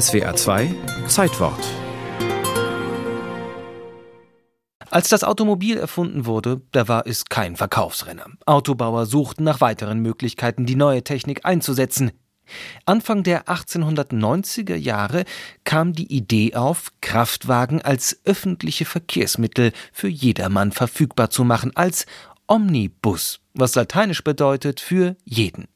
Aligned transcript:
SWA 0.00 0.34
2 0.34 0.74
Zeitwort 1.06 1.64
Als 4.90 5.08
das 5.08 5.22
Automobil 5.22 5.76
erfunden 5.76 6.26
wurde, 6.26 6.62
da 6.72 6.88
war 6.88 7.06
es 7.06 7.26
kein 7.26 7.54
Verkaufsrenner. 7.54 8.26
Autobauer 8.44 9.06
suchten 9.06 9.44
nach 9.44 9.60
weiteren 9.60 10.00
Möglichkeiten, 10.00 10.66
die 10.66 10.74
neue 10.74 11.04
Technik 11.04 11.44
einzusetzen. 11.44 12.10
Anfang 12.86 13.22
der 13.22 13.44
1890er 13.44 14.74
Jahre 14.74 15.24
kam 15.62 15.92
die 15.92 16.12
Idee 16.12 16.56
auf, 16.56 16.90
Kraftwagen 17.00 17.80
als 17.80 18.18
öffentliche 18.24 18.86
Verkehrsmittel 18.86 19.70
für 19.92 20.08
jedermann 20.08 20.72
verfügbar 20.72 21.30
zu 21.30 21.44
machen, 21.44 21.70
als 21.76 22.06
Omnibus, 22.48 23.38
was 23.52 23.76
lateinisch 23.76 24.24
bedeutet 24.24 24.80
für 24.80 25.16
jeden. 25.24 25.68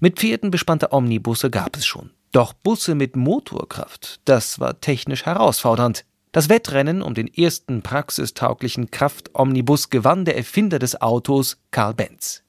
Mit 0.00 0.18
Pferden 0.18 0.50
bespannte 0.50 0.92
Omnibusse 0.92 1.50
gab 1.50 1.76
es 1.76 1.86
schon. 1.86 2.10
Doch 2.32 2.52
Busse 2.52 2.94
mit 2.94 3.16
Motorkraft, 3.16 4.20
das 4.24 4.60
war 4.60 4.80
technisch 4.80 5.24
herausfordernd. 5.24 6.04
Das 6.32 6.48
Wettrennen 6.50 7.00
um 7.00 7.14
den 7.14 7.32
ersten 7.32 7.82
praxistauglichen 7.82 8.90
Kraftomnibus 8.90 9.88
gewann 9.88 10.24
der 10.26 10.36
Erfinder 10.36 10.78
des 10.78 11.00
Autos, 11.00 11.56
Karl 11.70 11.94
Benz. 11.94 12.42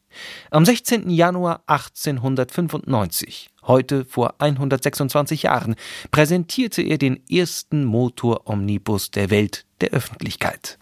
Am 0.51 0.65
16. 0.65 1.09
Januar 1.09 1.63
1895, 1.67 3.51
heute 3.63 4.03
vor 4.05 4.35
126 4.39 5.43
Jahren, 5.43 5.75
präsentierte 6.11 6.81
er 6.81 6.97
den 6.97 7.21
ersten 7.29 7.85
Motoromnibus 7.85 9.11
der 9.11 9.29
Welt 9.29 9.65
der 9.81 9.91
Öffentlichkeit. 9.91 10.77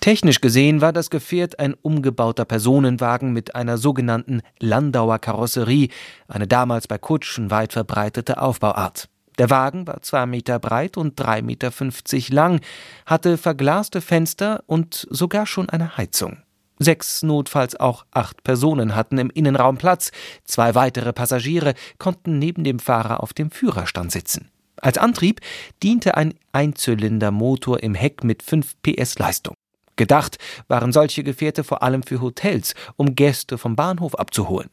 Technisch 0.00 0.40
gesehen 0.40 0.80
war 0.80 0.92
das 0.92 1.10
Gefährt 1.10 1.58
ein 1.58 1.74
umgebauter 1.74 2.44
Personenwagen 2.44 3.32
mit 3.32 3.54
einer 3.54 3.78
sogenannten 3.78 4.42
Landauer 4.60 5.18
Karosserie, 5.18 5.88
eine 6.28 6.46
damals 6.46 6.86
bei 6.86 6.98
Kutschen 6.98 7.50
weit 7.50 7.72
verbreitete 7.72 8.40
Aufbauart. 8.40 9.08
Der 9.38 9.50
Wagen 9.50 9.86
war 9.86 10.02
zwei 10.02 10.26
Meter 10.26 10.58
breit 10.58 10.96
und 10.96 11.18
drei 11.18 11.42
Meter 11.42 11.70
fünfzig 11.70 12.30
lang, 12.30 12.60
hatte 13.06 13.38
verglaste 13.38 14.00
Fenster 14.00 14.62
und 14.66 15.06
sogar 15.10 15.46
schon 15.46 15.68
eine 15.68 15.96
Heizung. 15.96 16.38
Sechs, 16.80 17.22
notfalls 17.22 17.78
auch 17.78 18.04
acht 18.12 18.44
Personen 18.44 18.94
hatten 18.94 19.18
im 19.18 19.30
Innenraum 19.30 19.78
Platz, 19.78 20.12
zwei 20.44 20.76
weitere 20.76 21.12
Passagiere 21.12 21.74
konnten 21.98 22.38
neben 22.38 22.62
dem 22.62 22.78
Fahrer 22.78 23.22
auf 23.22 23.32
dem 23.32 23.50
Führerstand 23.50 24.12
sitzen. 24.12 24.50
Als 24.76 24.96
Antrieb 24.96 25.40
diente 25.82 26.16
ein 26.16 26.34
Einzylindermotor 26.52 27.82
im 27.82 27.94
Heck 27.94 28.22
mit 28.22 28.44
5 28.44 28.76
PS 28.82 29.18
Leistung. 29.18 29.54
Gedacht 29.98 30.38
waren 30.68 30.92
solche 30.92 31.24
Gefährte 31.24 31.64
vor 31.64 31.82
allem 31.82 32.02
für 32.02 32.22
Hotels, 32.22 32.74
um 32.96 33.14
Gäste 33.14 33.58
vom 33.58 33.76
Bahnhof 33.76 34.14
abzuholen. 34.14 34.70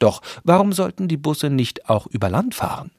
Doch 0.00 0.22
warum 0.42 0.72
sollten 0.72 1.06
die 1.06 1.18
Busse 1.18 1.50
nicht 1.50 1.88
auch 1.88 2.06
über 2.06 2.30
Land 2.30 2.56
fahren? 2.56 2.90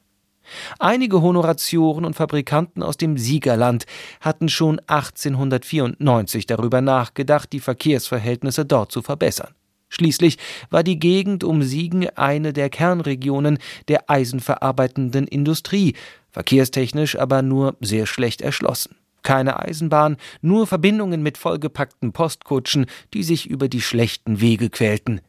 Einige 0.78 1.22
Honoratioren 1.22 2.04
und 2.04 2.14
Fabrikanten 2.14 2.84
aus 2.84 2.96
dem 2.96 3.18
Siegerland 3.18 3.84
hatten 4.20 4.48
schon 4.48 4.78
1894 4.86 6.46
darüber 6.46 6.80
nachgedacht, 6.80 7.52
die 7.52 7.58
Verkehrsverhältnisse 7.58 8.64
dort 8.64 8.92
zu 8.92 9.02
verbessern. 9.02 9.54
Schließlich 9.88 10.38
war 10.70 10.84
die 10.84 11.00
Gegend 11.00 11.42
um 11.42 11.64
Siegen 11.64 12.08
eine 12.10 12.52
der 12.52 12.70
Kernregionen 12.70 13.58
der 13.88 14.08
eisenverarbeitenden 14.08 15.26
Industrie, 15.26 15.94
verkehrstechnisch 16.30 17.18
aber 17.18 17.42
nur 17.42 17.74
sehr 17.80 18.06
schlecht 18.06 18.40
erschlossen. 18.40 18.96
Keine 19.26 19.58
Eisenbahn, 19.58 20.18
nur 20.40 20.68
Verbindungen 20.68 21.20
mit 21.20 21.36
vollgepackten 21.36 22.12
Postkutschen, 22.12 22.86
die 23.12 23.24
sich 23.24 23.50
über 23.50 23.66
die 23.66 23.80
schlechten 23.80 24.40
Wege 24.40 24.70
quälten. 24.70 25.20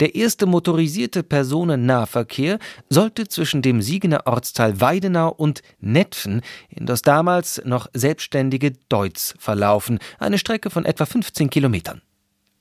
Der 0.00 0.14
erste 0.14 0.44
motorisierte 0.44 1.22
Personennahverkehr 1.22 2.58
sollte 2.90 3.26
zwischen 3.26 3.62
dem 3.62 3.80
Siegener 3.80 4.26
Ortsteil 4.26 4.82
Weidenau 4.82 5.30
und 5.30 5.62
Netfen 5.80 6.42
in 6.68 6.84
das 6.84 7.00
damals 7.00 7.62
noch 7.64 7.86
selbstständige 7.94 8.72
Deutz 8.90 9.34
verlaufen, 9.38 9.98
eine 10.18 10.36
Strecke 10.36 10.68
von 10.68 10.84
etwa 10.84 11.06
15 11.06 11.48
Kilometern. 11.48 12.02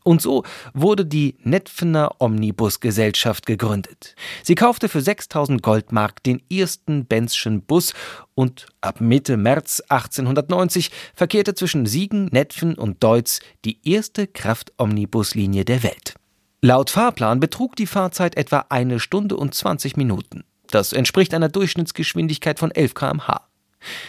Und 0.04 0.22
so 0.22 0.44
wurde 0.74 1.06
die 1.06 1.36
Netfener 1.44 2.16
Omnibusgesellschaft 2.20 3.46
gegründet. 3.46 4.16
Sie 4.44 4.56
kaufte 4.56 4.90
für 4.90 5.02
6000 5.02 5.62
Goldmark 5.62 6.24
den 6.24 6.42
ersten 6.52 7.06
Benzschen 7.06 7.62
Bus 7.62 7.94
und 8.34 8.68
ab 8.82 9.02
Mitte 9.02 9.38
März 9.38 9.82
1890 9.90 10.92
verkehrte 11.14 11.54
zwischen 11.54 11.86
Siegen, 11.86 12.26
Netfen 12.32 12.76
und 12.76 13.04
Deutz 13.04 13.40
die 13.66 13.80
erste 13.88 14.28
Kraftomnibuslinie 14.28 15.66
der 15.66 15.84
Welt. 15.84 16.16
Laut 16.62 16.90
Fahrplan 16.90 17.40
betrug 17.40 17.76
die 17.76 17.88
Fahrzeit 17.88 18.36
etwa 18.36 18.66
eine 18.70 19.00
Stunde 19.00 19.38
und 19.38 19.54
20 19.54 19.96
Minuten. 19.98 20.44
Das 20.68 20.94
entspricht 20.94 21.34
einer 21.34 21.50
Durchschnittsgeschwindigkeit 21.50 22.60
von 22.60 22.72
11 22.72 22.94
km/h. 22.94 23.49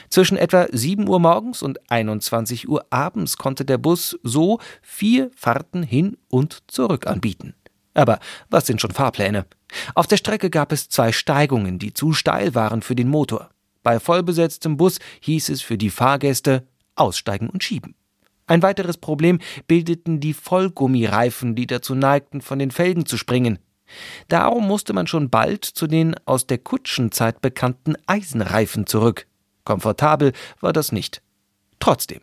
Zwischen 0.09 0.37
etwa 0.37 0.67
7 0.71 1.09
Uhr 1.09 1.21
morgens 1.21 1.63
und 1.63 1.91
21 1.91 2.69
Uhr 2.69 2.85
abends 2.91 3.37
konnte 3.37 3.65
der 3.65 3.79
Bus 3.79 4.19
so 4.23 4.59
vier 4.83 5.31
Fahrten 5.37 5.83
hin 5.83 6.17
und 6.29 6.63
zurück 6.67 7.07
anbieten. 7.07 7.55
Aber 7.95 8.19
was 8.49 8.67
sind 8.67 8.81
schon 8.81 8.93
Fahrpläne? 8.93 9.47
Auf 9.95 10.07
der 10.07 10.17
Strecke 10.17 10.51
gab 10.51 10.73
es 10.73 10.89
zwei 10.89 11.13
Steigungen, 11.13 11.79
die 11.79 11.93
zu 11.93 12.13
steil 12.13 12.55
waren 12.55 12.83
für 12.83 12.97
den 12.97 13.09
Motor. 13.09 13.51
Bei 13.83 13.99
vollbesetztem 13.99 14.77
Bus 14.77 14.99
hieß 15.21 15.49
es 15.49 15.63
für 15.63 15.79
die 15.79 15.91
Fahrgäste 15.91 16.67
aussteigen 16.97 17.49
und 17.49 17.65
schieben. 17.65 17.95
Ein 18.47 18.63
weiteres 18.63 18.99
Problem 18.99 19.39
bildeten 19.69 20.19
die 20.19 20.35
Vollgummireifen, 20.35 21.55
die 21.55 21.67
dazu 21.67 21.95
neigten, 21.95 22.41
von 22.41 22.59
den 22.59 22.73
Felgen 22.73 23.07
zu 23.07 23.17
springen. 23.17 23.61
Darum 24.29 24.67
musste 24.67 24.93
man 24.93 25.07
schon 25.07 25.31
bald 25.31 25.65
zu 25.65 25.87
den 25.87 26.15
aus 26.25 26.47
der 26.47 26.59
Kutschenzeit 26.59 27.41
bekannten 27.41 27.95
Eisenreifen 28.07 28.87
zurück. 28.87 29.27
Komfortabel 29.71 30.33
war 30.61 30.73
das 30.73 30.91
nicht. 30.91 31.23
Trotzdem, 31.79 32.19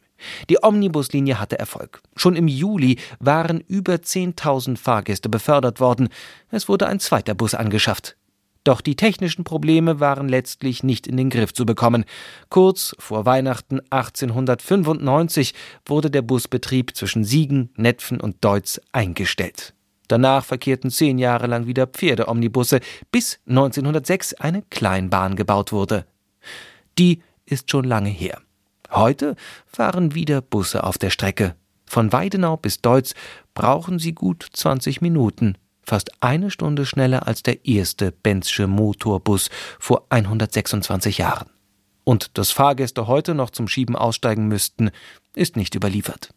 die 0.50 0.62
Omnibuslinie 0.62 1.40
hatte 1.40 1.58
Erfolg. 1.58 2.02
Schon 2.18 2.36
im 2.36 2.50
Juli 2.50 3.00
waren 3.20 3.62
über 3.62 3.94
10.000 3.94 4.78
Fahrgäste 4.78 5.30
befördert 5.30 5.80
worden. 5.80 6.10
Es 6.52 6.68
wurde 6.68 6.88
ein 6.88 7.00
zweiter 7.00 7.36
Bus 7.36 7.54
angeschafft. 7.54 8.18
Doch 8.66 8.82
die 8.82 8.98
technischen 8.98 9.46
Probleme 9.46 10.02
waren 10.02 10.28
letztlich 10.28 10.84
nicht 10.84 11.08
in 11.08 11.16
den 11.16 11.30
Griff 11.30 11.54
zu 11.54 11.66
bekommen. 11.66 12.04
Kurz 12.50 12.94
vor 13.00 13.26
Weihnachten 13.26 13.80
1895 13.92 15.54
wurde 15.86 16.12
der 16.12 16.24
Busbetrieb 16.24 16.98
zwischen 16.98 17.24
Siegen, 17.24 17.70
Netfen 17.78 18.20
und 18.20 18.44
Deutz 18.44 18.82
eingestellt. 18.92 19.74
Danach 20.10 20.44
verkehrten 20.44 20.92
zehn 20.92 21.18
Jahre 21.18 21.48
lang 21.48 21.66
wieder 21.66 21.88
Pferdeomnibusse, 21.88 22.82
bis 23.10 23.40
1906 23.48 24.34
eine 24.34 24.64
Kleinbahn 24.70 25.38
gebaut 25.38 25.72
wurde. 25.72 26.06
Die 26.98 27.22
ist 27.48 27.72
schon 27.72 27.86
lange 27.86 28.10
her. 28.10 28.40
Heute 28.92 29.36
fahren 29.66 30.14
wieder 30.14 30.42
Busse 30.42 30.84
auf 30.84 31.00
der 31.00 31.10
Strecke. 31.10 31.56
Von 31.86 32.14
Weidenau 32.14 32.58
bis 32.58 32.82
Deutz 32.82 33.16
brauchen 33.56 33.98
sie 33.98 34.14
gut 34.14 34.48
20 34.54 35.02
Minuten 35.02 35.58
fast 35.88 36.12
eine 36.22 36.52
Stunde 36.52 36.86
schneller 36.86 37.28
als 37.28 37.44
der 37.44 37.66
erste 37.66 38.12
Benzsche 38.12 38.68
Motorbus 38.68 39.50
vor 39.80 40.06
126 40.10 41.18
Jahren. 41.18 41.50
Und 42.04 42.38
dass 42.38 42.52
Fahrgäste 42.52 43.08
heute 43.08 43.34
noch 43.34 43.50
zum 43.50 43.68
Schieben 43.68 43.96
aussteigen 43.96 44.48
müssten, 44.48 44.92
ist 45.34 45.56
nicht 45.56 45.76
überliefert. 45.76 46.30